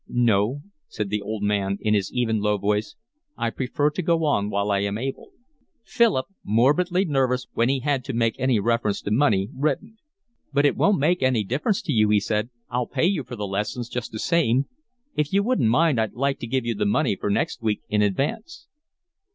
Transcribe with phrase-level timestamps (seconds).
[0.07, 2.95] "No," said the old man, in his even low voice.
[3.37, 5.29] "I prefer to go on while I am able."
[5.85, 9.99] Philip, morbidly nervous when he had to make any reference to money, reddened.
[10.51, 12.49] "But it won't make any difference to you," he said.
[12.67, 14.65] "I'll pay for the lessons just the same.
[15.15, 18.01] If you wouldn't mind I'd like to give you the money for next week in
[18.01, 18.65] advance."